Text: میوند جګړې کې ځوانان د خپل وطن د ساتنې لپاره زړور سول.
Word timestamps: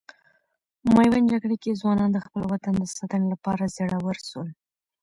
میوند 0.95 1.29
جګړې 1.31 1.57
کې 1.63 1.79
ځوانان 1.81 2.09
د 2.13 2.17
خپل 2.25 2.41
وطن 2.51 2.73
د 2.77 2.85
ساتنې 2.97 3.27
لپاره 3.33 3.71
زړور 3.75 4.17
سول. 4.29 4.49